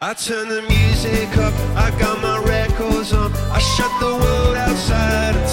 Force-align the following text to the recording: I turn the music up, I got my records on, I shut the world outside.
I 0.00 0.14
turn 0.14 0.48
the 0.48 0.62
music 0.62 1.36
up, 1.38 1.54
I 1.76 1.90
got 1.98 2.20
my 2.22 2.38
records 2.44 3.12
on, 3.12 3.32
I 3.50 3.58
shut 3.58 3.90
the 4.00 4.14
world 4.14 4.56
outside. 4.56 5.51